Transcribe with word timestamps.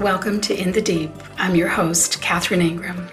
Welcome 0.00 0.40
to 0.42 0.54
In 0.54 0.70
the 0.70 0.80
Deep. 0.80 1.10
I'm 1.38 1.56
your 1.56 1.66
host, 1.66 2.22
Catherine 2.22 2.62
Ingram. 2.62 3.08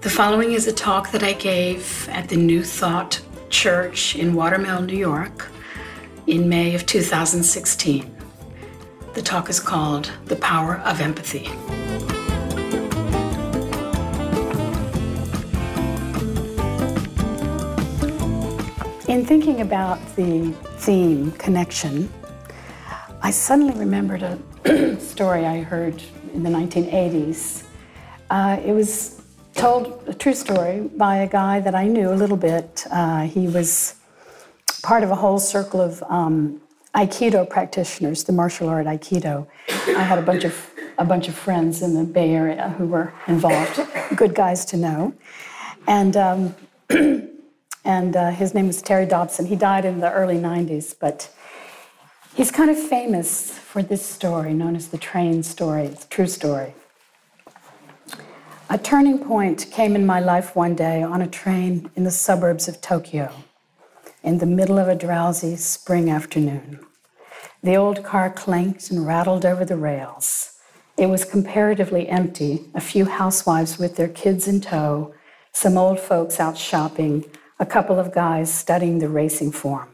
The 0.00 0.10
following 0.10 0.54
is 0.54 0.66
a 0.66 0.72
talk 0.72 1.12
that 1.12 1.22
I 1.22 1.34
gave 1.34 2.08
at 2.10 2.28
the 2.28 2.34
New 2.34 2.64
Thought 2.64 3.22
Church 3.48 4.16
in 4.16 4.34
Watermill, 4.34 4.82
New 4.82 4.96
York, 4.96 5.46
in 6.26 6.48
May 6.48 6.74
of 6.74 6.84
2016. 6.84 8.12
The 9.14 9.22
talk 9.22 9.48
is 9.48 9.60
called 9.60 10.10
The 10.24 10.34
Power 10.34 10.78
of 10.78 11.00
Empathy. 11.00 11.46
In 19.08 19.24
thinking 19.24 19.60
about 19.60 20.00
the 20.16 20.52
theme, 20.78 21.30
connection, 21.32 22.12
I 23.22 23.30
suddenly 23.30 23.78
remembered 23.78 24.22
a 24.22 24.38
story 25.00 25.44
I 25.44 25.62
heard 25.62 26.02
in 26.32 26.42
the 26.42 26.48
1980s. 26.48 27.64
Uh, 28.30 28.58
it 28.64 28.72
was 28.72 29.20
told, 29.54 30.02
a 30.06 30.14
true 30.14 30.32
story, 30.32 30.88
by 30.96 31.16
a 31.16 31.28
guy 31.28 31.60
that 31.60 31.74
I 31.74 31.86
knew 31.86 32.10
a 32.10 32.14
little 32.14 32.36
bit. 32.36 32.86
Uh, 32.90 33.22
he 33.22 33.46
was 33.46 33.96
part 34.82 35.02
of 35.02 35.10
a 35.10 35.14
whole 35.14 35.38
circle 35.38 35.82
of 35.82 36.02
um, 36.04 36.62
Aikido 36.94 37.48
practitioners, 37.48 38.24
the 38.24 38.32
martial 38.32 38.70
art 38.70 38.86
Aikido. 38.86 39.46
I 39.68 40.02
had 40.02 40.18
a 40.18 40.22
bunch 40.22 40.44
of 40.44 40.54
a 40.96 41.04
bunch 41.04 41.28
of 41.28 41.34
friends 41.34 41.80
in 41.80 41.94
the 41.94 42.04
Bay 42.04 42.30
Area 42.34 42.74
who 42.76 42.86
were 42.86 43.12
involved, 43.26 43.80
good 44.16 44.34
guys 44.34 44.64
to 44.66 44.76
know, 44.76 45.14
and. 45.86 46.16
Um, 46.16 46.54
and 47.84 48.14
uh, 48.14 48.30
his 48.30 48.52
name 48.52 48.66
was 48.66 48.82
Terry 48.82 49.06
Dobson. 49.06 49.46
He 49.46 49.56
died 49.56 49.84
in 49.84 50.00
the 50.00 50.12
early 50.12 50.36
90s, 50.36 50.94
but 50.98 51.30
he's 52.40 52.50
kind 52.50 52.70
of 52.70 52.78
famous 52.78 53.50
for 53.50 53.82
this 53.82 54.00
story 54.00 54.54
known 54.54 54.74
as 54.74 54.88
the 54.88 54.96
train 54.96 55.42
story, 55.42 55.84
it's 55.84 56.06
true 56.06 56.26
story. 56.26 56.72
A 58.70 58.78
turning 58.78 59.18
point 59.18 59.66
came 59.70 59.94
in 59.94 60.06
my 60.06 60.20
life 60.20 60.56
one 60.56 60.74
day 60.74 61.02
on 61.02 61.20
a 61.20 61.26
train 61.26 61.90
in 61.96 62.04
the 62.04 62.10
suburbs 62.10 62.66
of 62.66 62.80
Tokyo 62.80 63.30
in 64.22 64.38
the 64.38 64.46
middle 64.46 64.78
of 64.78 64.88
a 64.88 64.94
drowsy 64.94 65.54
spring 65.56 66.08
afternoon. 66.08 66.80
The 67.62 67.76
old 67.76 68.02
car 68.04 68.30
clanked 68.30 68.90
and 68.90 69.06
rattled 69.06 69.44
over 69.44 69.66
the 69.66 69.76
rails. 69.76 70.54
It 70.96 71.10
was 71.10 71.26
comparatively 71.26 72.08
empty, 72.08 72.64
a 72.74 72.80
few 72.80 73.04
housewives 73.04 73.78
with 73.78 73.96
their 73.96 74.08
kids 74.08 74.48
in 74.48 74.62
tow, 74.62 75.12
some 75.52 75.76
old 75.76 76.00
folks 76.00 76.40
out 76.40 76.56
shopping, 76.56 77.26
a 77.58 77.66
couple 77.66 77.98
of 77.98 78.14
guys 78.14 78.50
studying 78.50 78.98
the 78.98 79.10
racing 79.10 79.52
form. 79.52 79.90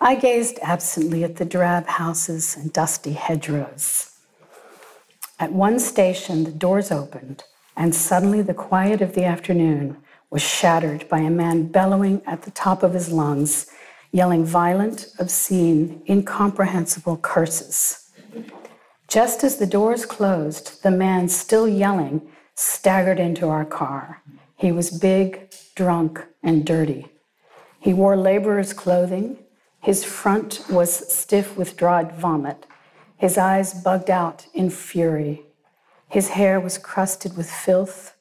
I 0.00 0.14
gazed 0.14 0.58
absently 0.62 1.24
at 1.24 1.36
the 1.36 1.44
drab 1.44 1.86
houses 1.86 2.56
and 2.56 2.72
dusty 2.72 3.12
hedgerows. 3.14 4.12
At 5.38 5.52
one 5.52 5.78
station, 5.78 6.44
the 6.44 6.50
doors 6.50 6.90
opened, 6.90 7.44
and 7.76 7.94
suddenly 7.94 8.42
the 8.42 8.54
quiet 8.54 9.00
of 9.00 9.14
the 9.14 9.24
afternoon 9.24 9.96
was 10.30 10.42
shattered 10.42 11.08
by 11.08 11.20
a 11.20 11.30
man 11.30 11.68
bellowing 11.68 12.20
at 12.26 12.42
the 12.42 12.50
top 12.50 12.82
of 12.82 12.92
his 12.92 13.10
lungs, 13.10 13.70
yelling 14.12 14.44
violent, 14.44 15.06
obscene, 15.18 16.02
incomprehensible 16.08 17.16
curses. 17.16 18.10
Just 19.08 19.44
as 19.44 19.56
the 19.56 19.66
doors 19.66 20.04
closed, 20.04 20.82
the 20.82 20.90
man, 20.90 21.28
still 21.28 21.66
yelling, 21.68 22.20
staggered 22.54 23.20
into 23.20 23.48
our 23.48 23.64
car. 23.64 24.22
He 24.56 24.72
was 24.72 24.90
big, 24.98 25.52
drunk, 25.74 26.24
and 26.42 26.66
dirty. 26.66 27.06
He 27.80 27.94
wore 27.94 28.16
laborer's 28.16 28.72
clothing. 28.72 29.38
His 29.86 30.02
front 30.02 30.64
was 30.68 30.92
stiff 31.14 31.56
with 31.56 31.76
dried 31.76 32.10
vomit. 32.10 32.66
His 33.16 33.38
eyes 33.38 33.72
bugged 33.72 34.10
out 34.10 34.48
in 34.52 34.68
fury. 34.68 35.44
His 36.08 36.30
hair 36.30 36.58
was 36.58 36.76
crusted 36.76 37.36
with 37.36 37.48
filth. 37.48 38.16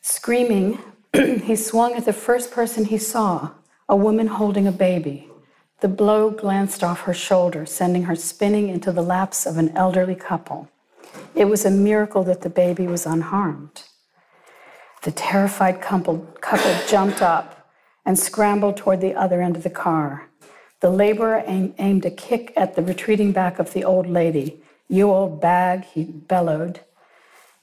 Screaming, 0.00 0.80
he 1.14 1.54
swung 1.54 1.92
at 1.94 2.06
the 2.06 2.12
first 2.12 2.50
person 2.50 2.86
he 2.86 2.98
saw, 2.98 3.50
a 3.88 3.94
woman 3.94 4.26
holding 4.26 4.66
a 4.66 4.72
baby. 4.72 5.30
The 5.78 5.86
blow 5.86 6.28
glanced 6.28 6.82
off 6.82 7.02
her 7.02 7.14
shoulder, 7.14 7.64
sending 7.64 8.02
her 8.02 8.16
spinning 8.16 8.68
into 8.68 8.90
the 8.90 9.00
laps 9.00 9.46
of 9.46 9.58
an 9.58 9.70
elderly 9.76 10.16
couple. 10.16 10.68
It 11.36 11.44
was 11.44 11.64
a 11.64 11.70
miracle 11.70 12.24
that 12.24 12.40
the 12.40 12.50
baby 12.50 12.88
was 12.88 13.06
unharmed. 13.06 13.84
The 15.02 15.12
terrified 15.12 15.80
couple, 15.80 16.18
couple 16.40 16.74
jumped 16.88 17.22
up 17.22 17.57
and 18.08 18.18
scrambled 18.18 18.74
toward 18.74 19.02
the 19.02 19.14
other 19.14 19.42
end 19.42 19.54
of 19.54 19.62
the 19.62 19.68
car. 19.68 20.30
The 20.80 20.88
laborer 20.88 21.42
aim, 21.46 21.74
aimed 21.78 22.06
a 22.06 22.10
kick 22.10 22.54
at 22.56 22.74
the 22.74 22.80
retreating 22.80 23.32
back 23.32 23.58
of 23.58 23.74
the 23.74 23.84
old 23.84 24.06
lady. 24.06 24.62
You 24.88 25.10
old 25.10 25.42
bag, 25.42 25.84
he 25.84 26.04
bellowed. 26.04 26.80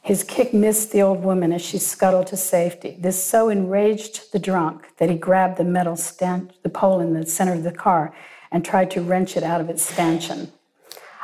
His 0.03 0.23
kick 0.23 0.53
missed 0.53 0.91
the 0.91 1.01
old 1.01 1.23
woman 1.23 1.51
as 1.51 1.63
she 1.63 1.79
scuttled 1.79 2.27
to 2.27 2.37
safety. 2.37 2.95
This 2.99 3.23
so 3.23 3.49
enraged 3.49 4.31
the 4.33 4.37
drunk 4.37 4.95
that 4.97 5.09
he 5.09 5.17
grabbed 5.17 5.57
the 5.57 5.63
metal 5.63 5.95
stand, 5.95 6.53
the 6.61 6.69
pole 6.69 6.99
in 6.99 7.15
the 7.15 7.25
center 7.25 7.53
of 7.53 7.63
the 7.63 7.71
car 7.71 8.13
and 8.51 8.63
tried 8.63 8.91
to 8.91 9.01
wrench 9.01 9.35
it 9.35 9.41
out 9.41 9.61
of 9.61 9.69
its 9.71 9.81
stanchion. 9.81 10.51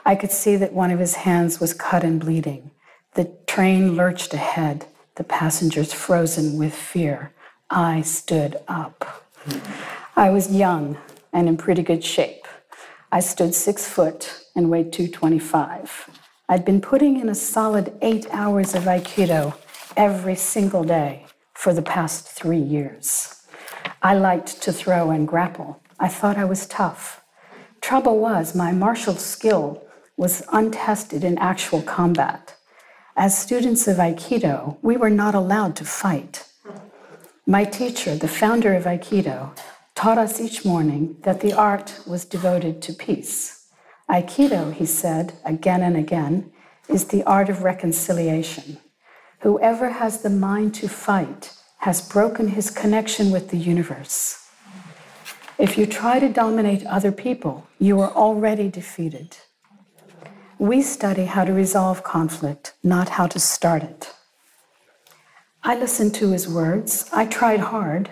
I 0.03 0.15
could 0.15 0.31
see 0.31 0.55
that 0.55 0.73
one 0.73 0.89
of 0.89 0.97
his 0.97 1.13
hands 1.13 1.59
was 1.59 1.75
cut 1.75 2.03
and 2.03 2.19
bleeding. 2.19 2.71
The 3.13 3.31
train 3.45 3.95
lurched 3.95 4.33
ahead 4.33 4.87
the 5.13 5.23
passengers 5.23 5.93
frozen 5.93 6.57
with 6.57 6.73
fear. 6.73 7.33
I 7.73 8.01
stood 8.01 8.57
up. 8.67 9.23
I 10.17 10.29
was 10.29 10.51
young 10.51 10.97
and 11.31 11.47
in 11.47 11.55
pretty 11.55 11.83
good 11.83 12.03
shape. 12.03 12.45
I 13.13 13.21
stood 13.21 13.55
six 13.55 13.87
foot 13.87 14.43
and 14.57 14.69
weighed 14.69 14.91
225. 14.91 16.09
I'd 16.49 16.65
been 16.65 16.81
putting 16.81 17.17
in 17.17 17.29
a 17.29 17.35
solid 17.35 17.93
eight 18.01 18.27
hours 18.31 18.75
of 18.75 18.83
Aikido 18.83 19.55
every 19.95 20.35
single 20.35 20.83
day 20.83 21.25
for 21.53 21.73
the 21.73 21.81
past 21.81 22.27
three 22.27 22.59
years. 22.59 23.41
I 24.01 24.15
liked 24.15 24.61
to 24.63 24.73
throw 24.73 25.09
and 25.09 25.25
grapple. 25.25 25.81
I 25.97 26.09
thought 26.09 26.37
I 26.37 26.43
was 26.43 26.67
tough. 26.67 27.23
Trouble 27.79 28.19
was, 28.19 28.53
my 28.53 28.73
martial 28.73 29.15
skill 29.15 29.81
was 30.17 30.43
untested 30.51 31.23
in 31.23 31.37
actual 31.37 31.81
combat. 31.81 32.53
As 33.15 33.39
students 33.39 33.87
of 33.87 33.95
Aikido, 33.95 34.77
we 34.81 34.97
were 34.97 35.09
not 35.09 35.35
allowed 35.35 35.77
to 35.77 35.85
fight. 35.85 36.50
My 37.51 37.65
teacher, 37.65 38.15
the 38.15 38.29
founder 38.29 38.75
of 38.75 38.85
Aikido, 38.85 39.53
taught 39.93 40.17
us 40.17 40.39
each 40.39 40.63
morning 40.63 41.17
that 41.23 41.41
the 41.41 41.51
art 41.51 41.99
was 42.07 42.23
devoted 42.23 42.81
to 42.83 42.93
peace. 42.93 43.67
Aikido, 44.09 44.73
he 44.73 44.85
said 44.85 45.33
again 45.43 45.83
and 45.83 45.97
again, 45.97 46.49
is 46.87 47.07
the 47.07 47.23
art 47.25 47.49
of 47.49 47.63
reconciliation. 47.63 48.77
Whoever 49.39 49.89
has 49.89 50.21
the 50.21 50.29
mind 50.29 50.75
to 50.75 50.87
fight 50.87 51.53
has 51.79 52.07
broken 52.07 52.47
his 52.47 52.69
connection 52.69 53.31
with 53.31 53.49
the 53.49 53.57
universe. 53.57 54.49
If 55.57 55.77
you 55.77 55.85
try 55.85 56.19
to 56.19 56.29
dominate 56.29 56.85
other 56.85 57.11
people, 57.11 57.67
you 57.79 57.99
are 57.99 58.11
already 58.11 58.69
defeated. 58.69 59.35
We 60.57 60.81
study 60.81 61.25
how 61.25 61.43
to 61.43 61.51
resolve 61.51 62.01
conflict, 62.01 62.75
not 62.81 63.09
how 63.09 63.27
to 63.27 63.39
start 63.41 63.83
it. 63.83 64.13
I 65.63 65.75
listened 65.75 66.15
to 66.15 66.31
his 66.31 66.47
words. 66.47 67.07
I 67.13 67.27
tried 67.27 67.59
hard. 67.59 68.09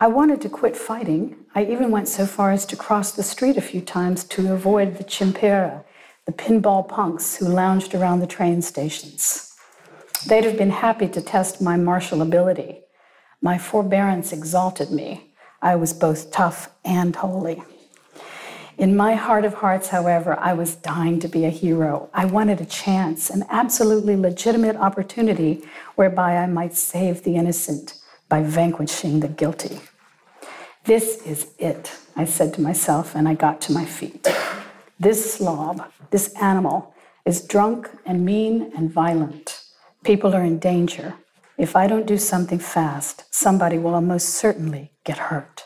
I 0.00 0.06
wanted 0.06 0.40
to 0.40 0.48
quit 0.48 0.74
fighting. 0.74 1.36
I 1.54 1.64
even 1.64 1.90
went 1.90 2.08
so 2.08 2.24
far 2.24 2.52
as 2.52 2.64
to 2.66 2.76
cross 2.76 3.12
the 3.12 3.22
street 3.22 3.58
a 3.58 3.60
few 3.60 3.82
times 3.82 4.24
to 4.24 4.54
avoid 4.54 4.96
the 4.96 5.04
chimpira, 5.04 5.84
the 6.24 6.32
pinball 6.32 6.88
punks 6.88 7.36
who 7.36 7.48
lounged 7.48 7.94
around 7.94 8.20
the 8.20 8.26
train 8.26 8.62
stations. 8.62 9.54
They'd 10.26 10.44
have 10.44 10.56
been 10.56 10.70
happy 10.70 11.06
to 11.08 11.20
test 11.20 11.60
my 11.60 11.76
martial 11.76 12.22
ability. 12.22 12.80
My 13.42 13.58
forbearance 13.58 14.32
exalted 14.32 14.90
me. 14.90 15.34
I 15.60 15.76
was 15.76 15.92
both 15.92 16.30
tough 16.30 16.70
and 16.82 17.14
holy. 17.14 17.62
In 18.78 18.94
my 18.94 19.14
heart 19.14 19.46
of 19.46 19.54
hearts, 19.54 19.88
however, 19.88 20.38
I 20.38 20.52
was 20.52 20.74
dying 20.74 21.18
to 21.20 21.28
be 21.28 21.46
a 21.46 21.50
hero. 21.50 22.10
I 22.12 22.26
wanted 22.26 22.60
a 22.60 22.66
chance, 22.66 23.30
an 23.30 23.44
absolutely 23.48 24.16
legitimate 24.16 24.76
opportunity 24.76 25.64
whereby 25.94 26.36
I 26.36 26.46
might 26.46 26.74
save 26.74 27.22
the 27.22 27.36
innocent 27.36 27.94
by 28.28 28.42
vanquishing 28.42 29.20
the 29.20 29.28
guilty. 29.28 29.80
This 30.84 31.22
is 31.22 31.48
it, 31.58 31.90
I 32.16 32.26
said 32.26 32.52
to 32.54 32.60
myself, 32.60 33.14
and 33.14 33.26
I 33.26 33.34
got 33.34 33.62
to 33.62 33.72
my 33.72 33.86
feet. 33.86 34.28
This 35.00 35.34
slob, 35.34 35.90
this 36.10 36.34
animal, 36.34 36.94
is 37.24 37.46
drunk 37.46 37.88
and 38.04 38.26
mean 38.26 38.72
and 38.76 38.90
violent. 38.90 39.62
People 40.04 40.34
are 40.34 40.44
in 40.44 40.58
danger. 40.58 41.14
If 41.56 41.76
I 41.76 41.86
don't 41.86 42.06
do 42.06 42.18
something 42.18 42.58
fast, 42.58 43.24
somebody 43.30 43.78
will 43.78 43.94
almost 43.94 44.28
certainly 44.28 44.92
get 45.02 45.16
hurt. 45.16 45.65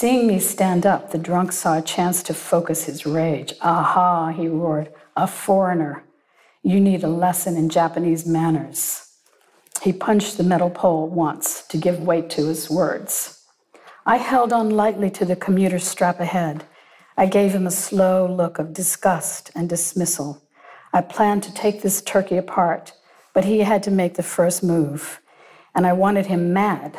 Seeing 0.00 0.26
me 0.26 0.38
stand 0.38 0.86
up, 0.86 1.10
the 1.10 1.18
drunk 1.18 1.52
saw 1.52 1.76
a 1.76 1.82
chance 1.82 2.22
to 2.22 2.32
focus 2.32 2.84
his 2.84 3.04
rage. 3.04 3.52
Aha, 3.60 4.28
he 4.30 4.48
roared, 4.48 4.90
a 5.14 5.26
foreigner. 5.26 6.04
You 6.62 6.80
need 6.80 7.04
a 7.04 7.08
lesson 7.08 7.54
in 7.54 7.68
Japanese 7.68 8.24
manners. 8.24 9.12
He 9.82 9.92
punched 9.92 10.38
the 10.38 10.42
metal 10.42 10.70
pole 10.70 11.06
once 11.06 11.66
to 11.68 11.76
give 11.76 12.00
weight 12.00 12.30
to 12.30 12.46
his 12.46 12.70
words. 12.70 13.44
I 14.06 14.16
held 14.16 14.54
on 14.54 14.70
lightly 14.70 15.10
to 15.10 15.26
the 15.26 15.36
commuter 15.36 15.78
strap 15.78 16.18
ahead. 16.18 16.64
I 17.18 17.26
gave 17.26 17.52
him 17.52 17.66
a 17.66 17.70
slow 17.70 18.26
look 18.26 18.58
of 18.58 18.72
disgust 18.72 19.50
and 19.54 19.68
dismissal. 19.68 20.42
I 20.94 21.02
planned 21.02 21.42
to 21.42 21.52
take 21.52 21.82
this 21.82 22.00
turkey 22.00 22.38
apart, 22.38 22.94
but 23.34 23.44
he 23.44 23.58
had 23.58 23.82
to 23.82 23.90
make 23.90 24.14
the 24.14 24.22
first 24.22 24.64
move. 24.64 25.20
And 25.74 25.86
I 25.86 25.92
wanted 25.92 26.24
him 26.24 26.54
mad, 26.54 26.96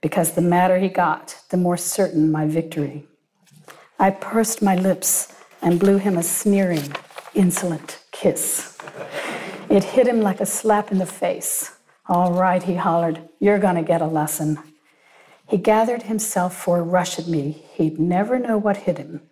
because 0.00 0.32
the 0.32 0.40
madder 0.42 0.78
he 0.78 0.88
got, 0.88 1.36
the 1.50 1.56
more 1.56 1.76
certain 1.76 2.30
my 2.30 2.46
victory. 2.46 3.06
I 3.98 4.10
pursed 4.10 4.62
my 4.62 4.76
lips 4.76 5.34
and 5.62 5.78
blew 5.78 5.98
him 5.98 6.16
a 6.16 6.22
sneering, 6.22 6.94
insolent 7.34 7.98
kiss. 8.12 8.78
It 9.68 9.84
hit 9.84 10.08
him 10.08 10.20
like 10.20 10.40
a 10.40 10.46
slap 10.46 10.90
in 10.90 10.98
the 10.98 11.06
face. 11.06 11.76
All 12.08 12.32
right, 12.32 12.62
he 12.62 12.74
hollered, 12.74 13.28
you're 13.38 13.58
gonna 13.58 13.82
get 13.82 14.02
a 14.02 14.06
lesson. 14.06 14.58
He 15.46 15.58
gathered 15.58 16.04
himself 16.04 16.56
for 16.56 16.78
a 16.78 16.82
rush 16.82 17.18
at 17.18 17.26
me. 17.26 17.64
He'd 17.74 17.98
never 17.98 18.38
know 18.38 18.56
what 18.56 18.78
hit 18.78 18.98
him. 18.98 19.22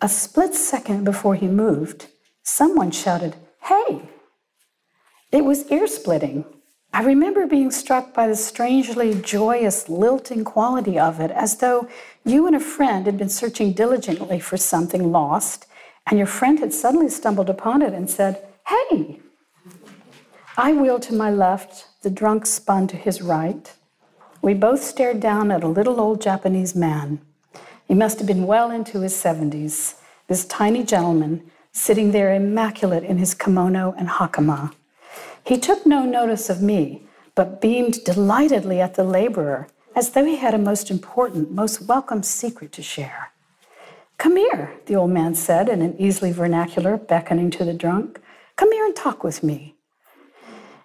A 0.00 0.08
split 0.08 0.54
second 0.54 1.04
before 1.04 1.34
he 1.36 1.46
moved, 1.46 2.08
someone 2.42 2.90
shouted, 2.90 3.36
Hey! 3.60 4.08
It 5.30 5.44
was 5.44 5.70
ear 5.70 5.86
splitting. 5.86 6.44
I 6.94 7.02
remember 7.02 7.46
being 7.46 7.70
struck 7.70 8.12
by 8.12 8.28
the 8.28 8.36
strangely 8.36 9.14
joyous, 9.14 9.88
lilting 9.88 10.44
quality 10.44 10.98
of 10.98 11.20
it, 11.20 11.30
as 11.30 11.56
though 11.56 11.88
you 12.22 12.46
and 12.46 12.54
a 12.54 12.60
friend 12.60 13.06
had 13.06 13.16
been 13.16 13.30
searching 13.30 13.72
diligently 13.72 14.38
for 14.38 14.58
something 14.58 15.10
lost, 15.10 15.66
and 16.06 16.18
your 16.18 16.26
friend 16.26 16.58
had 16.58 16.74
suddenly 16.74 17.08
stumbled 17.08 17.48
upon 17.48 17.80
it 17.80 17.94
and 17.94 18.10
said, 18.10 18.44
Hey! 18.66 19.20
I 20.58 20.74
wheeled 20.74 21.00
to 21.04 21.14
my 21.14 21.30
left, 21.30 21.88
the 22.02 22.10
drunk 22.10 22.44
spun 22.44 22.88
to 22.88 22.96
his 22.96 23.22
right. 23.22 23.72
We 24.42 24.52
both 24.52 24.82
stared 24.82 25.20
down 25.20 25.50
at 25.50 25.64
a 25.64 25.68
little 25.68 25.98
old 25.98 26.20
Japanese 26.20 26.74
man. 26.74 27.22
He 27.88 27.94
must 27.94 28.18
have 28.18 28.26
been 28.26 28.46
well 28.46 28.70
into 28.70 29.00
his 29.00 29.14
70s, 29.14 29.94
this 30.28 30.44
tiny 30.44 30.82
gentleman 30.84 31.50
sitting 31.72 32.12
there 32.12 32.34
immaculate 32.34 33.02
in 33.02 33.16
his 33.16 33.32
kimono 33.32 33.94
and 33.96 34.08
hakama. 34.08 34.74
He 35.44 35.58
took 35.58 35.84
no 35.84 36.04
notice 36.04 36.48
of 36.48 36.62
me, 36.62 37.02
but 37.34 37.60
beamed 37.60 38.04
delightedly 38.04 38.80
at 38.80 38.94
the 38.94 39.04
laborer 39.04 39.68
as 39.94 40.10
though 40.10 40.24
he 40.24 40.36
had 40.36 40.54
a 40.54 40.58
most 40.58 40.90
important, 40.90 41.50
most 41.50 41.82
welcome 41.82 42.22
secret 42.22 42.72
to 42.72 42.82
share. 42.82 43.32
Come 44.18 44.36
here, 44.36 44.74
the 44.86 44.94
old 44.94 45.10
man 45.10 45.34
said 45.34 45.68
in 45.68 45.82
an 45.82 45.96
easily 45.98 46.32
vernacular, 46.32 46.96
beckoning 46.96 47.50
to 47.50 47.64
the 47.64 47.74
drunk. 47.74 48.20
Come 48.56 48.72
here 48.72 48.84
and 48.84 48.94
talk 48.94 49.24
with 49.24 49.42
me. 49.42 49.74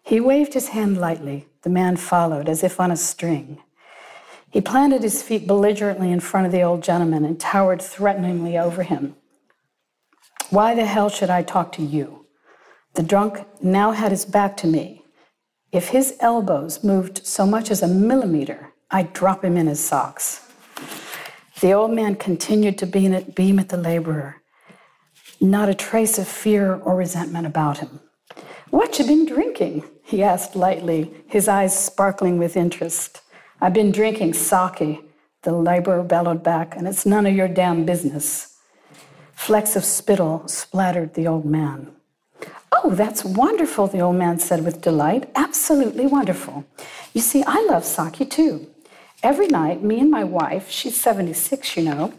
He 0.01 0.19
waved 0.19 0.53
his 0.53 0.69
hand 0.69 0.97
lightly. 0.97 1.47
The 1.61 1.69
man 1.69 1.97
followed 1.97 2.49
as 2.49 2.63
if 2.63 2.79
on 2.79 2.91
a 2.91 2.97
string. 2.97 3.61
He 4.49 4.61
planted 4.61 5.03
his 5.03 5.21
feet 5.21 5.45
belligerently 5.45 6.11
in 6.11 6.21
front 6.21 6.45
of 6.45 6.51
the 6.51 6.61
old 6.61 6.81
gentleman 6.81 7.25
and 7.25 7.39
towered 7.39 7.81
threateningly 7.81 8.57
over 8.57 8.83
him. 8.83 9.15
Why 10.49 10.73
the 10.73 10.85
hell 10.85 11.09
should 11.09 11.29
I 11.29 11.43
talk 11.43 11.73
to 11.73 11.83
you? 11.83 12.25
The 12.97 13.03
drunk 13.03 13.45
now 13.61 13.91
had 13.91 14.09
his 14.09 14.25
back 14.25 14.57
to 14.57 14.65
me. 14.65 15.03
If 15.71 15.89
his 15.89 16.17
elbows 16.19 16.83
moved 16.83 17.27
so 17.27 17.45
much 17.45 17.69
as 17.69 17.83
a 17.83 17.87
millimeter, 17.87 18.73
I'd 18.89 19.13
drop 19.13 19.45
him 19.45 19.55
in 19.55 19.67
his 19.67 19.79
socks. 19.79 20.51
The 21.61 21.73
old 21.73 21.91
man 21.91 22.15
continued 22.15 22.79
to 22.79 22.87
beam 22.87 23.13
at, 23.59 23.69
the 23.69 23.77
laborer, 23.77 24.37
not 25.39 25.69
a 25.69 25.75
trace 25.75 26.17
of 26.17 26.27
fear 26.27 26.73
or 26.73 26.95
resentment 26.95 27.45
about 27.45 27.77
him. 27.77 27.99
What 28.71 28.97
you 28.97 29.05
been 29.05 29.27
drinking? 29.27 29.83
he 30.03 30.23
asked 30.23 30.55
lightly, 30.55 31.13
his 31.27 31.47
eyes 31.47 31.77
sparkling 31.77 32.39
with 32.39 32.57
interest. 32.57 33.21
I've 33.61 33.73
been 33.73 33.91
drinking 33.91 34.33
sake, 34.33 35.05
the 35.43 35.51
laborer 35.51 36.01
bellowed 36.01 36.41
back, 36.41 36.75
and 36.75 36.87
it's 36.87 37.05
none 37.05 37.27
of 37.27 37.35
your 37.35 37.47
damn 37.47 37.85
business. 37.85 38.57
Flecks 39.33 39.75
of 39.75 39.85
spittle 39.85 40.47
splattered 40.47 41.13
the 41.13 41.27
old 41.27 41.45
man. 41.45 41.91
Oh, 42.71 42.91
that's 42.91 43.23
wonderful, 43.23 43.87
the 43.87 43.99
old 43.99 44.17
man 44.17 44.39
said 44.39 44.63
with 44.63 44.81
delight. 44.81 45.29
Absolutely 45.35 46.05
wonderful. 46.05 46.65
You 47.13 47.21
see, 47.21 47.43
I 47.45 47.65
love 47.69 47.83
sake 47.83 48.29
too. 48.29 48.67
Every 49.23 49.47
night, 49.47 49.81
me 49.81 49.99
and 49.99 50.11
my 50.11 50.23
wife, 50.23 50.69
she's 50.69 50.99
76, 50.99 51.75
you 51.75 51.83
know, 51.83 52.13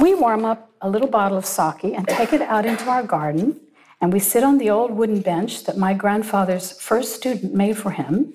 we 0.00 0.14
warm 0.14 0.44
up 0.44 0.70
a 0.80 0.88
little 0.90 1.08
bottle 1.08 1.38
of 1.38 1.46
sake 1.46 1.84
and 1.84 2.06
take 2.08 2.32
it 2.32 2.42
out 2.42 2.66
into 2.66 2.88
our 2.88 3.02
garden, 3.02 3.60
and 4.00 4.12
we 4.12 4.18
sit 4.18 4.42
on 4.42 4.58
the 4.58 4.68
old 4.68 4.90
wooden 4.90 5.20
bench 5.20 5.64
that 5.64 5.76
my 5.76 5.94
grandfather's 5.94 6.78
first 6.80 7.14
student 7.14 7.54
made 7.54 7.78
for 7.78 7.92
him. 7.92 8.34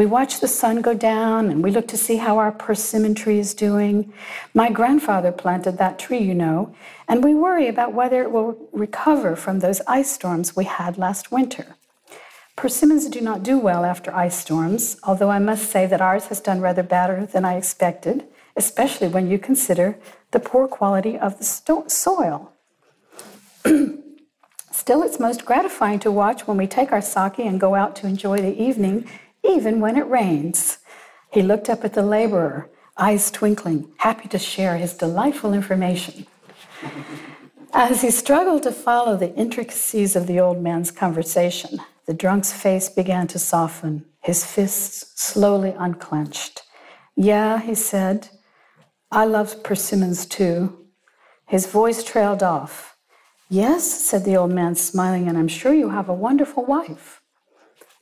We 0.00 0.06
watch 0.06 0.40
the 0.40 0.48
sun 0.48 0.80
go 0.80 0.94
down 0.94 1.50
and 1.50 1.62
we 1.62 1.70
look 1.70 1.86
to 1.88 1.96
see 1.98 2.16
how 2.16 2.38
our 2.38 2.52
persimmon 2.52 3.14
tree 3.14 3.38
is 3.38 3.52
doing. 3.52 4.14
My 4.54 4.70
grandfather 4.70 5.30
planted 5.30 5.76
that 5.76 5.98
tree, 5.98 6.20
you 6.20 6.34
know, 6.34 6.74
and 7.06 7.22
we 7.22 7.34
worry 7.34 7.68
about 7.68 7.92
whether 7.92 8.22
it 8.22 8.32
will 8.32 8.56
recover 8.72 9.36
from 9.36 9.58
those 9.58 9.82
ice 9.86 10.10
storms 10.10 10.56
we 10.56 10.64
had 10.64 10.96
last 10.96 11.30
winter. 11.30 11.76
Persimmons 12.56 13.10
do 13.10 13.20
not 13.20 13.42
do 13.42 13.58
well 13.58 13.84
after 13.84 14.10
ice 14.14 14.38
storms, 14.38 14.96
although 15.02 15.28
I 15.28 15.38
must 15.38 15.70
say 15.70 15.84
that 15.84 16.00
ours 16.00 16.28
has 16.28 16.40
done 16.40 16.62
rather 16.62 16.82
better 16.82 17.26
than 17.26 17.44
I 17.44 17.56
expected, 17.56 18.24
especially 18.56 19.08
when 19.08 19.30
you 19.30 19.38
consider 19.38 19.98
the 20.30 20.40
poor 20.40 20.66
quality 20.66 21.18
of 21.18 21.36
the 21.36 21.44
sto- 21.44 21.88
soil. 21.88 22.54
Still, 24.72 25.02
it's 25.02 25.20
most 25.20 25.44
gratifying 25.44 25.98
to 25.98 26.10
watch 26.10 26.46
when 26.46 26.56
we 26.56 26.66
take 26.66 26.90
our 26.90 27.02
sake 27.02 27.38
and 27.38 27.60
go 27.60 27.74
out 27.74 27.94
to 27.96 28.06
enjoy 28.06 28.38
the 28.38 28.58
evening 28.58 29.06
even 29.50 29.80
when 29.80 29.96
it 29.96 30.08
rains. 30.08 30.78
He 31.32 31.42
looked 31.42 31.68
up 31.68 31.84
at 31.84 31.94
the 31.94 32.02
laborer, 32.02 32.70
eyes 32.96 33.30
twinkling, 33.30 33.92
happy 33.98 34.28
to 34.28 34.38
share 34.38 34.76
his 34.76 34.94
delightful 34.94 35.52
information. 35.52 36.26
As 37.72 38.02
he 38.02 38.10
struggled 38.10 38.62
to 38.64 38.72
follow 38.72 39.16
the 39.16 39.34
intricacies 39.34 40.16
of 40.16 40.26
the 40.26 40.40
old 40.40 40.60
man's 40.60 40.90
conversation, 40.90 41.78
the 42.06 42.14
drunk's 42.14 42.52
face 42.52 42.88
began 42.88 43.26
to 43.28 43.38
soften, 43.38 44.04
his 44.20 44.44
fists 44.44 45.12
slowly 45.20 45.74
unclenched. 45.78 46.62
Yeah, 47.14 47.60
he 47.60 47.74
said, 47.74 48.28
I 49.12 49.24
love 49.24 49.62
persimmons 49.62 50.26
too. 50.26 50.86
His 51.46 51.66
voice 51.66 52.02
trailed 52.02 52.42
off. 52.42 52.96
Yes, 53.48 53.84
said 53.84 54.24
the 54.24 54.36
old 54.36 54.52
man, 54.52 54.74
smiling, 54.74 55.28
and 55.28 55.36
I'm 55.36 55.48
sure 55.48 55.74
you 55.74 55.88
have 55.90 56.08
a 56.08 56.14
wonderful 56.14 56.64
wife. 56.64 57.19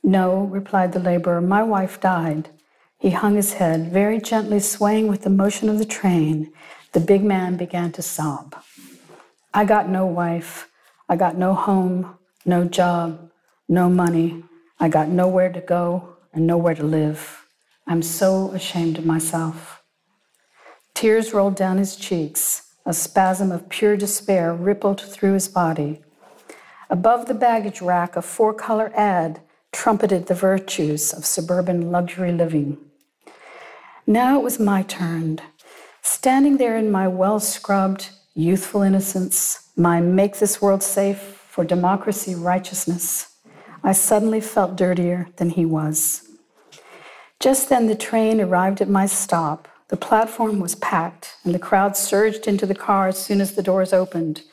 No, 0.03 0.41
replied 0.43 0.93
the 0.93 0.99
laborer, 0.99 1.41
my 1.41 1.63
wife 1.63 1.99
died. 1.99 2.49
He 2.97 3.11
hung 3.11 3.35
his 3.35 3.53
head, 3.53 3.91
very 3.91 4.19
gently 4.19 4.59
swaying 4.59 5.07
with 5.07 5.21
the 5.21 5.29
motion 5.29 5.69
of 5.69 5.77
the 5.77 5.85
train. 5.85 6.51
The 6.93 6.99
big 6.99 7.23
man 7.23 7.55
began 7.55 7.91
to 7.93 8.01
sob. 8.01 8.55
I 9.53 9.65
got 9.65 9.89
no 9.89 10.05
wife. 10.05 10.69
I 11.07 11.15
got 11.15 11.37
no 11.37 11.53
home, 11.53 12.17
no 12.45 12.65
job, 12.65 13.31
no 13.67 13.89
money. 13.89 14.43
I 14.79 14.89
got 14.89 15.09
nowhere 15.09 15.51
to 15.51 15.61
go 15.61 16.17
and 16.33 16.45
nowhere 16.45 16.75
to 16.75 16.83
live. 16.83 17.45
I'm 17.87 18.01
so 18.01 18.51
ashamed 18.51 18.97
of 18.97 19.05
myself. 19.05 19.83
Tears 20.93 21.33
rolled 21.33 21.55
down 21.55 21.77
his 21.77 21.95
cheeks. 21.95 22.73
A 22.85 22.93
spasm 22.93 23.51
of 23.51 23.69
pure 23.69 23.95
despair 23.97 24.53
rippled 24.53 25.01
through 25.01 25.33
his 25.33 25.47
body. 25.47 26.01
Above 26.89 27.27
the 27.27 27.33
baggage 27.33 27.81
rack, 27.81 28.15
a 28.15 28.21
four 28.21 28.53
color 28.53 28.91
ad 28.95 29.41
trumpeted 29.71 30.27
the 30.27 30.33
virtues 30.33 31.13
of 31.13 31.25
suburban 31.25 31.91
luxury 31.91 32.31
living. 32.31 32.77
Now 34.07 34.39
it 34.39 34.43
was 34.43 34.59
my 34.59 34.83
turn. 34.83 35.39
Standing 36.01 36.57
there 36.57 36.77
in 36.77 36.91
my 36.91 37.07
well 37.07 37.39
scrubbed, 37.39 38.09
youthful 38.33 38.81
innocence, 38.81 39.69
my 39.75 40.01
make 40.01 40.37
this 40.37 40.61
world 40.61 40.81
safe 40.81 41.19
for 41.19 41.63
democracy 41.63 42.35
righteousness, 42.35 43.37
I 43.83 43.93
suddenly 43.93 44.41
felt 44.41 44.75
dirtier 44.75 45.29
than 45.37 45.51
he 45.51 45.65
was. 45.65 46.27
Just 47.39 47.69
then 47.69 47.87
the 47.87 47.95
train 47.95 48.41
arrived 48.41 48.81
at 48.81 48.89
my 48.89 49.05
stop. 49.05 49.67
The 49.87 49.97
platform 49.97 50.59
was 50.59 50.75
packed, 50.75 51.35
and 51.43 51.55
the 51.55 51.59
crowd 51.59 51.95
surged 51.95 52.47
into 52.47 52.65
the 52.65 52.75
car 52.75 53.07
as 53.07 53.17
soon 53.17 53.39
as 53.39 53.55
the 53.55 53.63
doors 53.63 53.93
opened. 53.93 54.43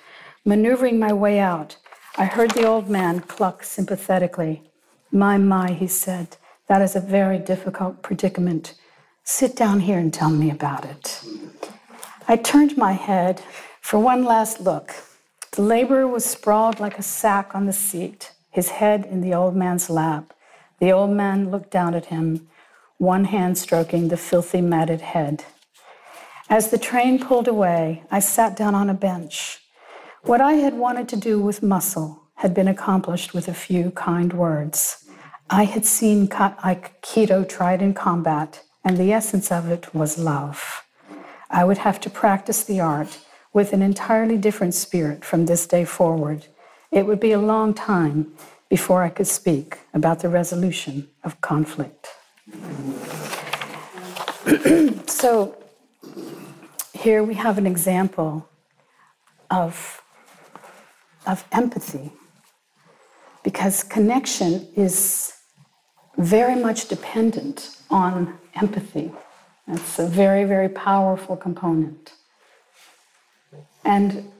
Maneuvering 0.45 0.99
my 0.99 1.13
way 1.13 1.39
out, 1.41 1.77
I 2.17 2.27
heard 2.27 2.53
the 2.53 2.67
old 2.67 2.89
man 2.89 3.21
cluck 3.21 3.65
sympathetically. 3.65 4.63
My, 5.11 5.39
my, 5.39 5.73
he 5.73 5.87
said, 5.87 6.37
that 6.69 6.83
is 6.83 6.97
a 6.97 7.01
very 7.01 7.39
difficult 7.39 8.03
predicament. 8.03 8.75
Sit 9.25 9.57
down 9.57 9.81
here 9.81 9.99
and 9.99 10.13
tell 10.13 10.31
me 10.31 10.51
about 10.51 10.85
it. 10.85 11.23
I 12.29 12.37
turned 12.37 12.77
my 12.77 12.93
head 12.93 13.43
for 13.81 13.99
one 13.99 14.25
last 14.25 14.61
look. 14.61 14.95
The 15.53 15.63
laborer 15.63 16.07
was 16.07 16.25
sprawled 16.25 16.81
like 16.81 16.99
a 16.99 17.03
sack 17.03 17.55
on 17.55 17.67
the 17.67 17.73
seat, 17.73 18.33
his 18.51 18.71
head 18.71 19.07
in 19.07 19.21
the 19.21 19.33
old 19.33 19.55
man's 19.55 19.89
lap. 19.89 20.35
The 20.81 20.93
old 20.93 21.11
man 21.11 21.51
looked 21.51 21.71
down 21.71 21.95
at 21.95 22.07
him, 22.07 22.49
one 22.99 23.25
hand 23.25 23.57
stroking 23.57 24.09
the 24.09 24.17
filthy, 24.17 24.61
matted 24.61 25.01
head. 25.01 25.45
As 26.49 26.71
the 26.71 26.79
train 26.79 27.19
pulled 27.19 27.49
away, 27.49 28.03
I 28.11 28.19
sat 28.21 28.57
down 28.57 28.75
on 28.75 28.91
a 28.91 28.95
bench. 28.95 29.61
What 30.23 30.41
I 30.41 30.55
had 30.55 30.75
wanted 30.75 31.09
to 31.11 31.17
do 31.17 31.41
with 31.41 31.63
muscle, 31.63 32.23
had 32.37 32.55
been 32.55 32.69
accomplished 32.69 33.35
with 33.35 33.49
a 33.49 33.55
few 33.55 33.91
kind 33.91 34.33
words. 34.33 35.05
I 35.51 35.65
had 35.65 35.85
seen 35.85 36.29
Aikido 36.29 37.49
tried 37.49 37.83
in 37.83 37.95
combat, 37.95 38.63
and 38.85 38.97
the 38.97 39.13
essence 39.13 39.53
of 39.53 39.71
it 39.71 39.95
was 39.95 40.19
love. 40.19 40.85
I 41.51 41.65
would 41.65 41.79
have 41.79 42.01
to 42.01 42.11
practice 42.11 42.65
the 42.65 42.81
art 42.81 43.19
with 43.53 43.73
an 43.73 43.83
entirely 43.83 44.37
different 44.37 44.75
spirit 44.75 45.25
from 45.25 45.47
this 45.47 45.67
day 45.67 45.85
forward 45.85 46.47
it 46.91 47.07
would 47.07 47.21
be 47.21 47.33
a 47.33 47.39
long 47.39 47.75
time 47.75 48.33
before 48.69 49.03
I 49.03 49.09
could 49.11 49.27
speak 49.27 49.79
about 49.93 50.21
the 50.21 50.29
resolution 50.29 51.09
of 51.25 51.41
conflict. 51.41 52.09
so, 55.09 55.57
here 56.95 57.23
we 57.23 57.35
have 57.35 57.59
an 57.59 57.67
example 57.67 58.49
of, 59.51 60.03
of 61.27 61.45
empathy, 61.53 62.13
because 63.47 63.85
connection 63.85 64.67
is 64.75 65.33
very 66.19 66.57
much 66.57 66.89
dependent 66.89 67.77
on 67.91 68.37
empathy. 68.57 69.13
It's 69.69 70.01
a 70.01 70.07
very, 70.09 70.43
very 70.43 70.69
powerful 70.69 71.37
component. 71.37 72.13
And 73.85 74.33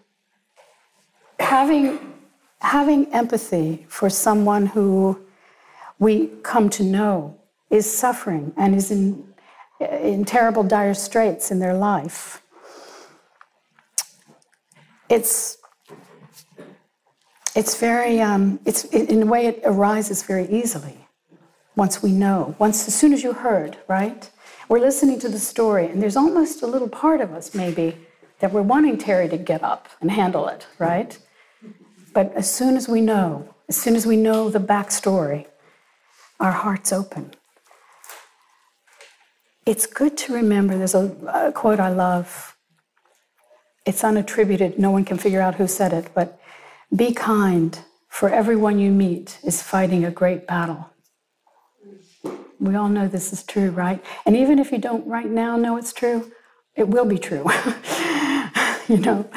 having, 1.39 2.01
having 2.61 3.15
empathy 3.15 3.87
for 3.89 4.11
someone 4.11 4.67
who 4.67 5.21
we 6.01 6.27
come 6.43 6.69
to 6.71 6.83
know 6.83 7.39
is 7.71 7.87
suffering 7.89 8.53
and 8.57 8.75
is 8.75 8.91
in, 8.91 9.25
in 9.79 10.25
terrible, 10.25 10.65
dire 10.65 10.95
straits 10.95 11.53
in 11.53 11.61
their 11.61 11.75
life, 11.75 12.43
it's, 15.09 15.59
it's 17.57 17.75
very, 17.77 18.21
um, 18.21 18.61
it's, 18.67 18.85
in 18.85 19.23
a 19.23 19.27
way, 19.27 19.47
it 19.47 19.63
arises 19.65 20.23
very 20.23 20.47
easily 20.51 21.09
once 21.75 22.03
we 22.03 22.13
know, 22.13 22.55
once 22.59 22.87
as 22.87 22.95
soon 22.95 23.15
as 23.15 23.23
you 23.23 23.33
heard, 23.33 23.79
right? 23.89 24.31
We're 24.69 24.81
listening 24.81 25.19
to 25.21 25.29
the 25.29 25.39
story, 25.39 25.87
and 25.87 26.03
there's 26.03 26.17
almost 26.17 26.63
a 26.63 26.67
little 26.67 26.89
part 26.89 27.23
of 27.23 27.33
us, 27.33 27.55
maybe, 27.55 27.97
that 28.41 28.53
we're 28.53 28.63
wanting 28.63 28.99
Terry 28.99 29.29
to 29.31 29.39
get 29.39 29.63
up 29.63 29.89
and 30.03 30.11
handle 30.11 30.49
it, 30.49 30.67
right? 30.79 31.19
But 32.13 32.33
as 32.35 32.51
soon 32.53 32.77
as 32.77 32.89
we 32.89 33.01
know, 33.01 33.55
as 33.71 33.77
soon 33.77 33.97
as 33.97 34.07
we 34.07 34.17
know 34.17 34.51
the 34.51 34.61
backstory, 34.61 35.47
our 36.39 36.53
hearts 36.53 36.93
open. 36.93 37.33
It's 39.65 39.87
good 39.87 40.17
to 40.19 40.35
remember 40.35 40.77
there's 40.77 40.95
a, 40.95 41.17
a 41.33 41.53
quote 41.53 41.81
I 41.81 41.89
love. 41.89 42.55
It's 43.87 44.03
unattributed, 44.03 44.79
no 44.79 44.91
one 44.91 45.07
can 45.07 45.17
figure 45.17 45.41
out 45.41 45.55
who 45.55 45.67
said 45.67 45.95
it, 45.95 46.11
but 46.15 46.39
be 46.95 47.13
kind, 47.13 47.79
for 48.09 48.29
everyone 48.29 48.79
you 48.79 48.91
meet 48.91 49.39
is 49.43 49.63
fighting 49.63 50.05
a 50.05 50.11
great 50.11 50.47
battle. 50.47 50.91
We 52.59 52.75
all 52.75 52.89
know 52.89 53.09
this 53.09 53.33
is 53.33 53.43
true, 53.43 53.71
right? 53.71 54.03
And 54.25 54.37
even 54.37 54.59
if 54.59 54.73
you 54.73 54.79
don't 54.79 55.07
right 55.07 55.29
now 55.29 55.57
know 55.57 55.77
it's 55.77 55.93
true, 55.93 56.33
it 56.75 56.89
will 56.89 57.05
be 57.05 57.19
true. 57.19 57.45
you 58.89 58.97
know, 58.97 59.29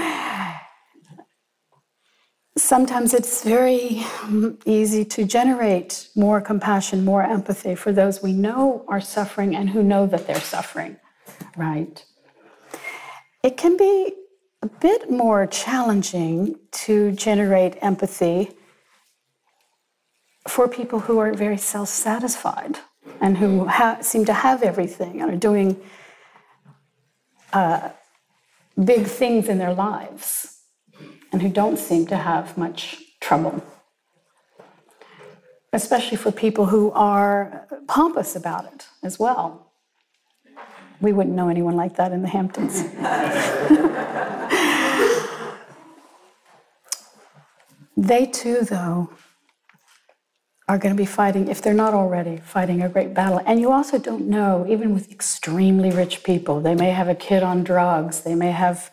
sometimes 2.57 3.13
it's 3.13 3.43
very 3.43 4.05
easy 4.65 5.03
to 5.05 5.25
generate 5.25 6.07
more 6.15 6.39
compassion, 6.41 7.03
more 7.03 7.23
empathy 7.23 7.75
for 7.75 7.91
those 7.91 8.21
we 8.21 8.33
know 8.33 8.85
are 8.87 9.01
suffering 9.01 9.55
and 9.55 9.69
who 9.69 9.83
know 9.83 10.05
that 10.05 10.27
they're 10.27 10.39
suffering, 10.39 10.97
right? 11.57 12.05
It 13.43 13.57
can 13.57 13.77
be 13.77 14.13
a 14.61 14.67
bit 14.67 15.09
more 15.09 15.47
challenging 15.47 16.55
to 16.71 17.11
generate 17.13 17.77
empathy 17.81 18.51
for 20.47 20.67
people 20.67 20.99
who 20.99 21.19
are 21.19 21.33
very 21.33 21.57
self 21.57 21.89
satisfied 21.89 22.79
and 23.21 23.37
who 23.37 23.65
ha- 23.65 23.99
seem 24.01 24.25
to 24.25 24.33
have 24.33 24.63
everything 24.63 25.21
and 25.21 25.31
are 25.31 25.37
doing 25.37 25.79
uh, 27.53 27.89
big 28.83 29.05
things 29.05 29.47
in 29.47 29.57
their 29.57 29.73
lives 29.73 30.59
and 31.31 31.41
who 31.41 31.49
don't 31.49 31.77
seem 31.77 32.05
to 32.07 32.17
have 32.17 32.57
much 32.57 33.01
trouble. 33.21 33.63
Especially 35.71 36.17
for 36.17 36.31
people 36.31 36.65
who 36.65 36.91
are 36.91 37.67
pompous 37.87 38.35
about 38.35 38.65
it 38.65 38.87
as 39.03 39.19
well. 39.19 39.68
We 41.01 41.13
wouldn't 41.13 41.35
know 41.35 41.49
anyone 41.49 41.75
like 41.75 41.95
that 41.95 42.11
in 42.11 42.21
the 42.21 42.27
Hamptons. 42.27 42.83
they 47.97 48.25
too, 48.25 48.61
though, 48.61 49.09
are 50.69 50.77
going 50.77 50.95
to 50.95 50.97
be 50.97 51.05
fighting, 51.05 51.47
if 51.47 51.63
they're 51.63 51.73
not 51.73 51.95
already, 51.95 52.37
fighting 52.37 52.83
a 52.83 52.89
great 52.89 53.13
battle. 53.13 53.41
And 53.45 53.59
you 53.59 53.71
also 53.71 53.97
don't 53.97 54.27
know, 54.27 54.67
even 54.69 54.93
with 54.93 55.11
extremely 55.11 55.89
rich 55.89 56.23
people, 56.23 56.61
they 56.61 56.75
may 56.75 56.91
have 56.91 57.07
a 57.07 57.15
kid 57.15 57.41
on 57.41 57.63
drugs, 57.63 58.21
they 58.21 58.35
may 58.35 58.51
have. 58.51 58.91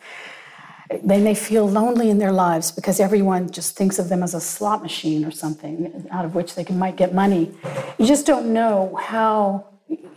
They 1.03 1.19
may 1.19 1.35
feel 1.35 1.69
lonely 1.69 2.09
in 2.09 2.17
their 2.17 2.31
lives 2.31 2.71
because 2.71 3.01
everyone 3.01 3.51
just 3.51 3.75
thinks 3.75 3.99
of 3.99 4.07
them 4.07 4.23
as 4.23 4.33
a 4.33 4.39
slot 4.39 4.81
machine 4.81 5.25
or 5.25 5.31
something 5.31 6.07
out 6.11 6.23
of 6.23 6.33
which 6.33 6.55
they 6.55 6.63
can, 6.63 6.79
might 6.79 6.95
get 6.95 7.13
money. 7.13 7.51
You 7.97 8.05
just 8.05 8.25
don't 8.25 8.53
know 8.53 8.95
how, 8.95 9.65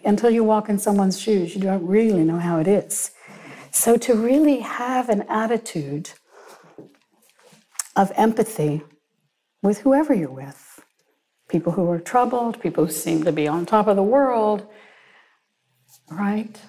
until 0.04 0.30
you 0.30 0.44
walk 0.44 0.68
in 0.68 0.78
someone's 0.78 1.20
shoes, 1.20 1.54
you 1.54 1.60
don't 1.60 1.86
really 1.86 2.24
know 2.24 2.38
how 2.38 2.58
it 2.58 2.68
is. 2.68 3.12
So, 3.72 3.96
to 3.98 4.14
really 4.14 4.60
have 4.60 5.08
an 5.08 5.22
attitude 5.28 6.10
of 7.96 8.12
empathy 8.16 8.82
with 9.62 9.78
whoever 9.80 10.14
you're 10.14 10.30
with, 10.30 10.84
people 11.48 11.72
who 11.72 11.88
are 11.90 12.00
troubled, 12.00 12.60
people 12.60 12.86
who 12.86 12.92
seem 12.92 13.22
to 13.24 13.32
be 13.32 13.46
on 13.46 13.66
top 13.66 13.86
of 13.86 13.96
the 13.96 14.02
world, 14.02 14.66
right? 16.10 16.60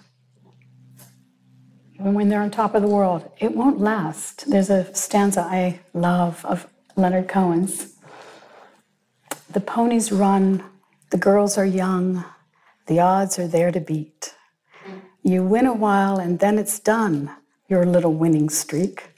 Even 1.96 2.13
when 2.13 2.29
they're 2.29 2.41
on 2.41 2.51
top 2.51 2.75
of 2.75 2.81
the 2.81 2.88
world, 2.88 3.29
it 3.39 3.55
won't 3.55 3.79
last. 3.79 4.50
There's 4.50 4.70
a 4.70 4.93
stanza 4.96 5.41
I 5.41 5.79
love 5.93 6.43
of 6.46 6.67
Leonard 6.96 7.27
Cohen's 7.27 7.96
The 9.51 9.62
ponies 9.62 10.12
run, 10.12 10.63
the 11.12 11.17
girls 11.17 11.58
are 11.58 11.65
young, 11.65 12.25
the 12.92 13.00
odds 13.00 13.40
are 13.40 13.48
there 13.48 13.72
to 13.72 13.80
beat. 13.80 14.36
You 15.24 15.44
win 15.46 15.66
a 15.66 15.74
while 15.74 16.20
and 16.20 16.40
then 16.40 16.60
it's 16.60 16.78
done, 16.78 17.34
your 17.70 17.86
little 17.86 18.14
winning 18.14 18.50
streak, 18.50 19.12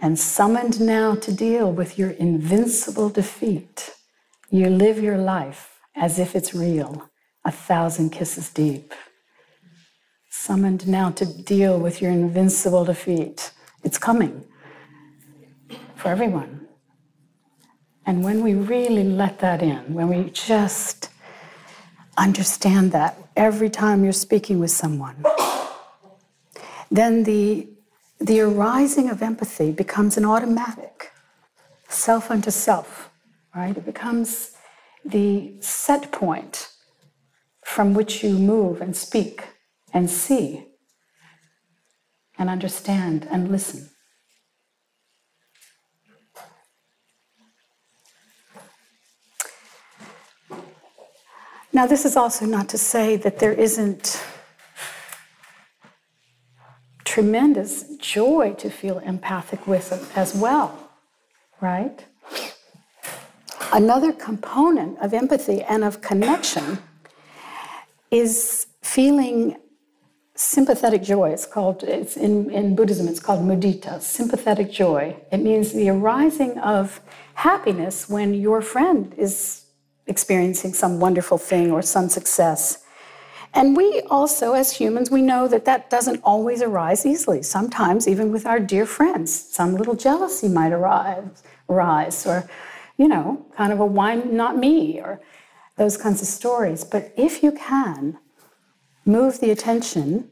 and 0.00 0.18
summoned 0.18 0.80
now 0.80 1.14
to 1.16 1.30
deal 1.30 1.70
with 1.70 1.98
your 1.98 2.12
invincible 2.12 3.10
defeat. 3.10 3.90
You 4.48 4.70
live 4.70 4.98
your 4.98 5.18
life 5.18 5.78
as 5.94 6.18
if 6.18 6.34
it's 6.34 6.54
real, 6.54 7.10
a 7.44 7.52
thousand 7.52 8.12
kisses 8.12 8.48
deep. 8.48 8.94
Summoned 10.30 10.88
now 10.88 11.10
to 11.10 11.26
deal 11.26 11.78
with 11.78 12.00
your 12.00 12.12
invincible 12.12 12.86
defeat. 12.86 13.52
It's 13.84 13.98
coming 13.98 14.42
for 15.96 16.08
everyone. 16.08 16.66
And 18.06 18.24
when 18.24 18.42
we 18.42 18.54
really 18.54 19.04
let 19.04 19.38
that 19.40 19.60
in, 19.62 19.92
when 19.92 20.08
we 20.08 20.30
just 20.30 21.11
understand 22.16 22.92
that 22.92 23.16
every 23.36 23.70
time 23.70 24.04
you're 24.04 24.12
speaking 24.12 24.58
with 24.58 24.70
someone, 24.70 25.24
then 26.90 27.24
the, 27.24 27.68
the 28.20 28.40
arising 28.40 29.08
of 29.08 29.22
empathy 29.22 29.72
becomes 29.72 30.16
an 30.16 30.24
automatic 30.24 31.10
self 31.88 32.30
unto 32.30 32.50
self 32.50 33.10
right? 33.54 33.76
It 33.76 33.84
becomes 33.84 34.52
the 35.04 35.54
set 35.60 36.12
point 36.12 36.70
from 37.64 37.94
which 37.94 38.22
you 38.22 38.38
move 38.38 38.80
and 38.80 38.96
speak 38.96 39.44
and 39.92 40.10
see 40.10 40.66
and 42.38 42.48
understand 42.48 43.28
and 43.30 43.50
listen. 43.50 43.90
Now, 51.74 51.86
this 51.86 52.04
is 52.04 52.16
also 52.16 52.44
not 52.44 52.68
to 52.70 52.78
say 52.78 53.16
that 53.16 53.38
there 53.38 53.52
isn't 53.52 54.22
tremendous 57.04 57.96
joy 57.96 58.54
to 58.58 58.68
feel 58.68 58.98
empathic 58.98 59.66
with 59.66 60.12
as 60.14 60.34
well, 60.34 60.90
right? 61.62 62.04
Another 63.72 64.12
component 64.12 64.98
of 64.98 65.14
empathy 65.14 65.62
and 65.62 65.82
of 65.82 66.02
connection 66.02 66.78
is 68.10 68.66
feeling 68.82 69.56
sympathetic 70.34 71.02
joy. 71.02 71.30
It's 71.30 71.46
called, 71.46 71.84
it's 71.84 72.18
in, 72.18 72.50
in 72.50 72.76
Buddhism, 72.76 73.08
it's 73.08 73.20
called 73.20 73.40
mudita, 73.40 74.02
sympathetic 74.02 74.70
joy. 74.70 75.16
It 75.30 75.38
means 75.38 75.72
the 75.72 75.88
arising 75.88 76.58
of 76.58 77.00
happiness 77.34 78.10
when 78.10 78.34
your 78.34 78.60
friend 78.60 79.14
is 79.16 79.64
experiencing 80.06 80.74
some 80.74 81.00
wonderful 81.00 81.38
thing 81.38 81.70
or 81.70 81.82
some 81.82 82.08
success. 82.08 82.78
And 83.54 83.76
we 83.76 84.00
also, 84.10 84.54
as 84.54 84.72
humans, 84.72 85.10
we 85.10 85.20
know 85.20 85.46
that 85.48 85.66
that 85.66 85.90
doesn't 85.90 86.22
always 86.24 86.62
arise 86.62 87.04
easily. 87.04 87.42
Sometimes, 87.42 88.08
even 88.08 88.32
with 88.32 88.46
our 88.46 88.58
dear 88.58 88.86
friends, 88.86 89.32
some 89.32 89.74
little 89.76 89.94
jealousy 89.94 90.48
might 90.48 90.72
arise, 90.72 91.42
arise 91.68 92.26
or 92.26 92.48
you 92.96 93.08
know, 93.08 93.44
kind 93.56 93.72
of 93.72 93.80
a 93.80 93.86
why 93.86 94.14
not 94.14 94.56
me 94.56 95.00
or 95.00 95.20
those 95.76 95.96
kinds 95.96 96.20
of 96.22 96.28
stories. 96.28 96.84
But 96.84 97.12
if 97.16 97.42
you 97.42 97.52
can 97.52 98.18
move 99.04 99.40
the 99.40 99.50
attention 99.50 100.30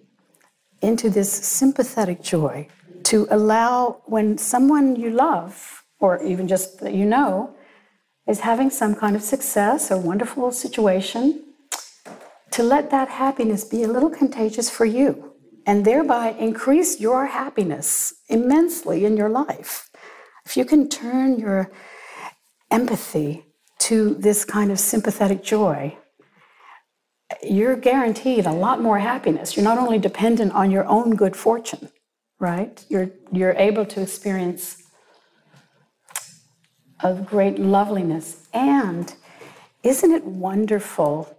into 0.81 1.11
this 1.11 1.33
sympathetic 1.33 2.23
joy 2.23 2.69
to 3.05 3.27
allow 3.31 4.03
when 4.07 4.39
someone 4.39 4.97
you 4.97 5.11
love 5.11 5.85
or 5.99 6.23
even 6.23 6.47
just 6.47 6.81
that 6.81 6.95
you 6.95 7.05
know, 7.05 7.55
is 8.29 8.41
having 8.41 8.71
some 8.71 8.95
kind 8.95 9.17
of 9.17 9.23
success 9.23 9.91
or 9.91 9.99
wonderful 9.99 10.53
situation, 10.53 11.45
to 12.50 12.62
let 12.62 12.91
that 12.91 13.09
happiness 13.09 13.65
be 13.65 13.83
a 13.83 13.89
little 13.89 14.11
contagious 14.11 14.69
for 14.69 14.85
you 14.85 15.33
and 15.67 15.85
thereby 15.85 16.31
increase 16.33 17.00
your 17.00 17.27
happiness 17.27 18.15
immensely 18.29 19.05
in 19.05 19.17
your 19.17 19.29
life. 19.29 19.89
If 20.45 20.57
you 20.57 20.65
can 20.65 20.89
turn 20.89 21.39
your 21.39 21.71
empathy 22.71 23.45
to 23.81 24.15
this 24.15 24.45
kind 24.45 24.73
of 24.73 24.81
sympathetic 24.81 25.43
joy, 25.43 25.97
you're 27.43 27.77
guaranteed 27.77 28.47
a 28.47 28.53
lot 28.53 28.81
more 28.81 28.99
happiness. 28.99 29.57
You're 29.57 29.65
not 29.65 29.79
only 29.79 29.99
dependent 29.99 30.53
on 30.53 30.71
your 30.71 30.85
own 30.87 31.15
good 31.15 31.37
fortune, 31.37 31.91
right? 32.41 32.85
You're, 32.89 33.11
you're 33.33 33.53
able 33.53 33.87
to 33.87 34.03
experience 34.03 34.80
of 37.02 37.26
great 37.26 37.59
loveliness. 37.59 38.47
And 38.52 39.12
isn't 39.83 40.11
it 40.11 40.25
wonderful 40.25 41.37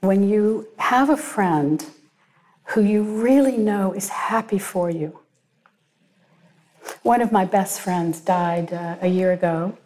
when 0.00 0.28
you 0.28 0.68
have 0.78 1.10
a 1.10 1.16
friend 1.16 1.84
who 2.70 2.82
you 2.82 3.02
really 3.02 3.56
know 3.56 3.92
is 3.92 4.08
happy 4.08 4.58
for 4.58 4.90
you? 4.90 5.20
One 7.02 7.20
of 7.20 7.32
my 7.32 7.44
best 7.44 7.80
friends 7.80 8.20
died 8.20 8.72
uh, 8.72 8.96
a 9.00 9.08
year 9.08 9.32
ago. 9.32 9.76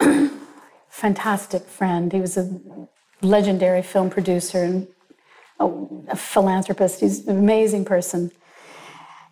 Fantastic 0.88 1.62
friend. 1.62 2.12
He 2.12 2.20
was 2.20 2.36
a 2.36 2.60
legendary 3.22 3.82
film 3.82 4.10
producer 4.10 4.64
and 4.64 4.88
a, 5.60 6.16
philanthropist. 6.16 7.00
He's 7.00 7.26
an 7.26 7.38
amazing 7.38 7.84
person. 7.84 8.30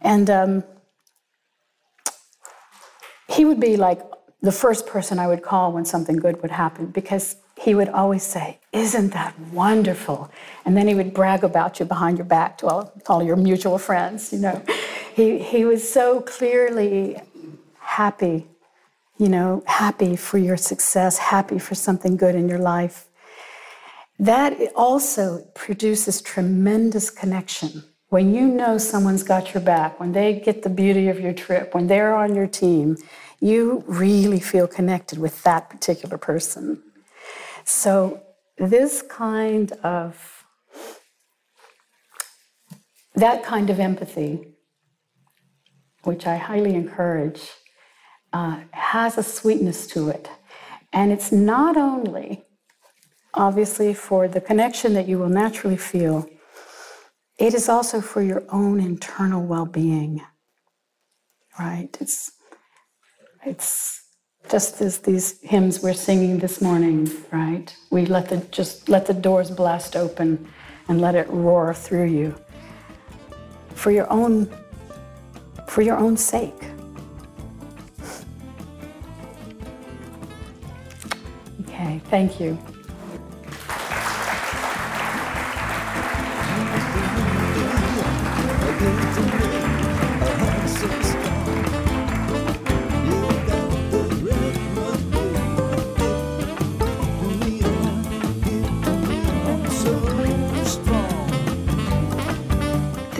And 0.00 0.28
um, 0.28 0.64
he 3.28 3.44
would 3.44 3.60
be 3.60 3.76
like 3.76 4.00
the 4.43 4.52
first 4.52 4.87
person 4.87 5.19
I 5.19 5.26
would 5.26 5.43
call 5.43 5.73
when 5.73 5.85
something 5.85 6.16
good 6.16 6.43
would 6.43 6.50
happen 6.50 6.87
because 6.87 7.37
he 7.59 7.75
would 7.75 7.88
always 7.88 8.23
say, 8.23 8.59
Isn't 8.73 9.11
that 9.12 9.38
wonderful? 9.52 10.31
And 10.64 10.76
then 10.76 10.88
he 10.88 10.95
would 10.95 11.14
brag 11.14 11.43
about 11.43 11.81
you 11.81 11.87
behind 11.87 12.19
your 12.19 12.26
back 12.26 12.59
to 12.59 12.66
all, 12.66 12.93
all 13.07 13.23
your 13.23 13.37
mutual 13.37 13.78
friends, 13.78 14.33
you 14.33 14.38
know. 14.38 14.62
He, 15.14 15.38
he 15.38 15.64
was 15.64 15.90
so 15.90 16.21
clearly 16.21 17.19
happy, 17.78 18.47
you 19.19 19.28
know, 19.28 19.62
happy 19.66 20.16
for 20.16 20.37
your 20.37 20.59
success, 20.59 21.16
happy 21.16 21.59
for 21.59 21.75
something 21.75 22.16
good 22.16 22.35
in 22.35 22.49
your 22.49 22.59
life. 22.59 23.09
That 24.19 24.59
also 24.75 25.47
produces 25.55 26.21
tremendous 26.21 27.11
connection. 27.11 27.85
When 28.09 28.35
you 28.35 28.47
know 28.47 28.78
someone's 28.78 29.23
got 29.23 29.52
your 29.52 29.62
back, 29.62 29.99
when 29.99 30.12
they 30.12 30.38
get 30.40 30.62
the 30.62 30.71
beauty 30.71 31.09
of 31.09 31.19
your 31.19 31.33
trip, 31.33 31.75
when 31.75 31.87
they're 31.87 32.14
on 32.14 32.35
your 32.35 32.47
team, 32.47 32.97
you 33.40 33.85
really 33.87 34.40
feel 34.40 34.66
connected 34.66 35.19
with 35.19 35.43
that 35.43 35.71
particular 35.71 36.19
person. 36.19 36.83
So, 37.64 38.23
this 38.59 39.02
kind 39.02 39.73
of 39.83 40.45
that 43.14 43.43
kind 43.43 43.71
of 43.71 43.81
empathy, 43.81 44.55
which 46.05 46.26
I 46.26 46.37
highly 46.37 46.75
encourage, 46.75 47.50
uh, 48.33 48.61
has 48.73 49.16
a 49.16 49.23
sweetness 49.23 49.87
to 49.88 50.11
it. 50.11 50.28
And 50.93 51.11
it's 51.12 51.33
not 51.33 51.76
only, 51.76 52.45
obviously, 53.35 53.95
for 53.95 54.28
the 54.28 54.40
connection 54.40 54.93
that 54.95 55.09
you 55.09 55.19
will 55.19 55.31
naturally 55.31 55.76
feel, 55.78 56.28
it 57.38 57.55
is 57.55 57.69
also 57.69 58.00
for 58.00 58.23
your 58.23 58.45
own 58.50 58.81
internal 58.81 59.43
well 59.43 59.66
being, 59.66 60.23
right? 61.59 61.95
It's 62.00 62.33
it's 63.44 64.03
just 64.51 64.81
as 64.81 64.99
these 64.99 65.40
hymns 65.40 65.83
we're 65.83 65.92
singing 65.92 66.38
this 66.38 66.61
morning, 66.61 67.11
right? 67.33 67.75
We 67.90 68.07
let 68.07 68.29
the 68.29 68.38
just 68.51 68.88
let 68.88 69.07
the 69.07 69.14
doors 69.14 69.51
blast 69.51 69.96
open 69.96 70.49
and 70.88 71.01
let 71.01 71.14
it 71.14 71.29
roar 71.29 71.75
through 71.75 72.07
you 72.07 72.35
for 73.75 73.90
your 73.90 74.11
own 74.11 74.49
for 75.66 75.83
your 75.83 75.96
own 75.96 76.16
sake. 76.16 76.55
Okay, 81.62 82.01
thank 82.09 82.40
you. 82.40 82.57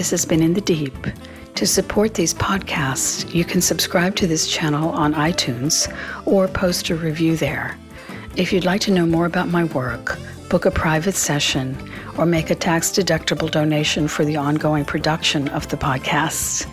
This 0.07 0.23
has 0.23 0.25
been 0.25 0.41
In 0.41 0.55
the 0.55 0.61
Deep. 0.61 1.09
To 1.57 1.67
support 1.67 2.15
these 2.15 2.33
podcasts, 2.33 3.35
you 3.35 3.45
can 3.45 3.61
subscribe 3.61 4.15
to 4.15 4.29
this 4.29 4.47
channel 4.47 4.91
on 4.91 5.15
iTunes 5.15 5.93
or 6.25 6.47
post 6.47 6.91
a 6.91 6.95
review 6.95 7.37
there. 7.37 7.77
If 8.37 8.53
you'd 8.53 8.65
like 8.65 8.83
to 8.83 8.93
know 8.93 9.05
more 9.05 9.27
about 9.27 9.49
my 9.49 9.65
work, 9.65 10.17
book 10.49 10.65
a 10.65 10.71
private 10.71 11.17
session, 11.17 11.77
or 12.17 12.25
make 12.25 12.51
a 12.51 12.55
tax 12.55 12.93
deductible 12.93 13.51
donation 13.51 14.07
for 14.07 14.25
the 14.25 14.37
ongoing 14.37 14.85
production 14.85 15.49
of 15.49 15.67
the 15.71 15.77
podcasts, 15.77 16.73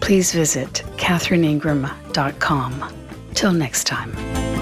please 0.00 0.34
visit 0.34 0.84
catherineingram.com. 0.98 2.92
Till 3.32 3.52
next 3.52 3.86
time. 3.86 4.53